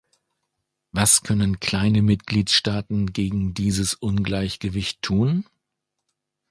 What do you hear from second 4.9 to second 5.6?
tun?